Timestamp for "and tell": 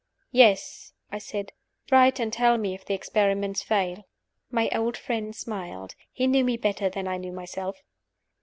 2.19-2.57